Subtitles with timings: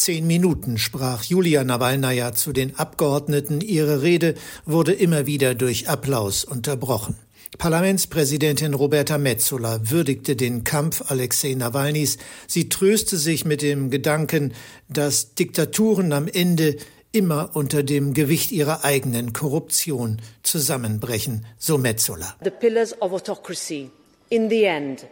[0.00, 3.60] Zehn Minuten sprach Julia Nawalnaja zu den Abgeordneten.
[3.60, 4.34] Ihre Rede
[4.64, 7.16] wurde immer wieder durch Applaus unterbrochen.
[7.58, 12.16] Parlamentspräsidentin Roberta Metzola würdigte den Kampf Alexei Nawalnys.
[12.46, 14.54] Sie tröste sich mit dem Gedanken,
[14.88, 16.76] dass Diktaturen am Ende
[17.12, 22.34] immer unter dem Gewicht ihrer eigenen Korruption zusammenbrechen, so Metzola.
[22.42, 23.90] The pillars of autocracy
[24.30, 25.06] in the end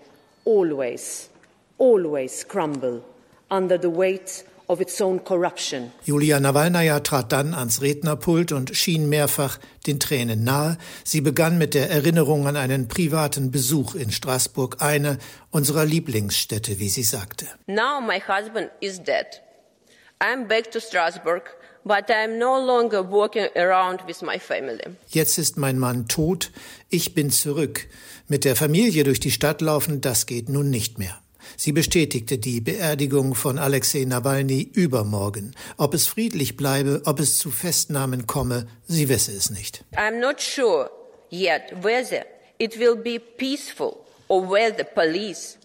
[0.46, 1.28] always
[1.78, 3.02] always crumble
[3.50, 5.92] under the weight of its own corruption.
[6.04, 10.78] Julia Nawalnaja trat dann ans Rednerpult und schien mehrfach den Tränen nahe.
[11.04, 15.18] Sie begann mit der Erinnerung an einen privaten Besuch in Straßburg, eine
[15.50, 17.46] unserer Lieblingsstädte, wie sie sagte.
[17.66, 19.42] Now my husband is dead.
[20.20, 21.42] I'm back to Strasbourg.
[21.84, 24.96] But I'm no longer walking around with my family.
[25.08, 26.50] Jetzt ist mein Mann tot,
[26.90, 27.86] ich bin zurück.
[28.26, 31.18] Mit der Familie durch die Stadt laufen, das geht nun nicht mehr.
[31.56, 35.54] Sie bestätigte die Beerdigung von Alexei Nawalny übermorgen.
[35.76, 39.84] Ob es friedlich bleibe, ob es zu Festnahmen komme, sie wisse es nicht.
[39.96, 40.90] I'm not sure
[41.30, 42.24] yet whether
[42.58, 45.58] it will be peaceful or whether the police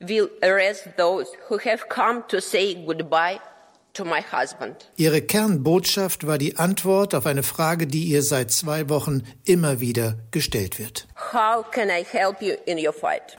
[0.00, 3.40] will arrest those who have come to say goodbye
[4.96, 10.18] Ihre Kernbotschaft war die Antwort auf eine Frage, die ihr seit zwei Wochen immer wieder
[10.30, 11.06] gestellt wird.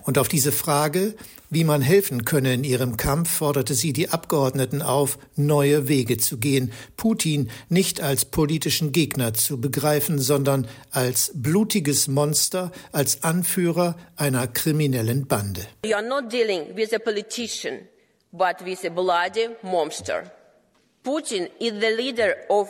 [0.04, 1.16] Und auf diese Frage,
[1.50, 6.38] wie man helfen könne in ihrem Kampf, forderte sie die Abgeordneten auf, neue Wege zu
[6.38, 14.48] gehen, Putin nicht als politischen Gegner zu begreifen, sondern als blutiges Monster, als Anführer einer
[14.48, 15.62] kriminellen Bande.
[15.84, 17.88] We are not dealing with a politician,
[18.32, 20.32] but with a bloody monster.
[21.04, 22.68] Putin is the leader of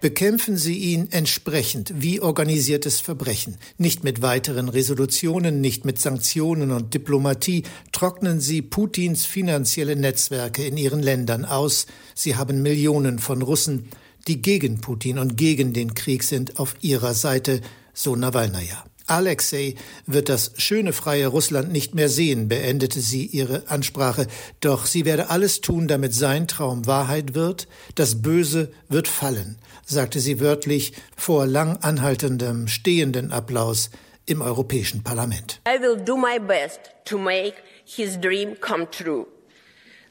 [0.00, 3.58] Bekämpfen Sie ihn entsprechend wie organisiertes Verbrechen.
[3.78, 7.64] Nicht mit weiteren Resolutionen, nicht mit Sanktionen und Diplomatie.
[7.92, 11.86] Trocknen Sie Putins finanzielle Netzwerke in Ihren Ländern aus.
[12.14, 13.88] Sie haben Millionen von Russen,
[14.26, 17.60] die gegen Putin und gegen den Krieg sind, auf Ihrer Seite,
[17.92, 18.84] so Nawalnaja.
[19.10, 19.74] Alexei
[20.06, 24.26] wird das schöne freie Russland nicht mehr sehen, beendete sie ihre Ansprache,
[24.60, 27.66] doch sie werde alles tun, damit sein Traum Wahrheit wird,
[27.96, 33.90] das Böse wird fallen, sagte sie wörtlich vor lang anhaltendem stehenden Applaus
[34.26, 35.60] im Europäischen Parlament.
[35.66, 37.54] I will do my best to make
[37.84, 39.26] his dream come true.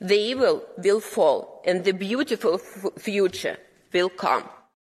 [0.01, 2.59] The evil will fall and the beautiful
[2.97, 3.57] future
[3.91, 4.43] will come.